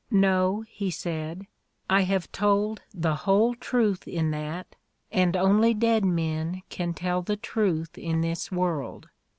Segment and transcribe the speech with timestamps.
[0.09, 1.45] 'No,' he said.
[1.87, 4.75] 'I have told, the whole truth in that,
[5.11, 9.09] and only dead men can tell the truth in this world.